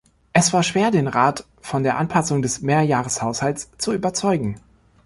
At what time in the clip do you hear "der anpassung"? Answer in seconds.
1.83-2.41